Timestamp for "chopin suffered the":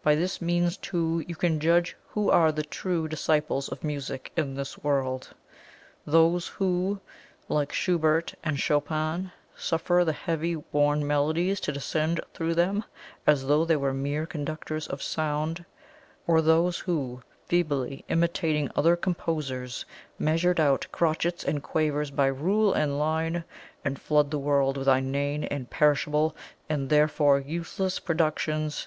8.60-10.12